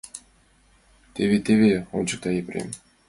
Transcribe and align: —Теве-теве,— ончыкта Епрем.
—Теве-теве,— 1.13 1.73
ончыкта 1.97 2.29
Епрем. 2.41 2.69